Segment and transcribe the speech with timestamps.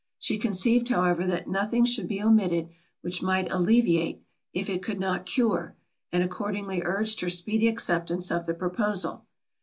[0.17, 2.69] She conceived however that nothing should be omitted,
[3.01, 5.75] which might alleviate, if it could not cure;
[6.11, 9.27] and accordingly urged her speedy acceptance of the proposal.